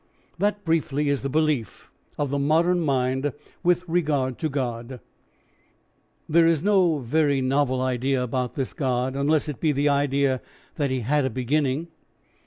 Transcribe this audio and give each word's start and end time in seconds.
That 0.39 0.65
briefly 0.65 1.09
is 1.09 1.21
the 1.21 1.29
belief 1.29 1.91
of 2.17 2.31
the 2.31 2.39
modern 2.39 2.79
mind 2.79 3.33
with 3.61 3.83
regard 3.87 4.39
to 4.39 4.49
God. 4.49 4.99
There 6.27 6.47
is 6.47 6.63
no 6.63 6.97
very 6.97 7.39
novel 7.39 7.83
idea 7.83 8.23
about 8.23 8.55
this 8.55 8.73
God, 8.73 9.15
unless 9.15 9.47
it 9.47 9.59
be 9.61 9.71
the 9.71 9.89
idea 9.89 10.41
that 10.73 10.89
he 10.89 11.01
had 11.01 11.23
a 11.23 11.29
beginning. 11.29 11.89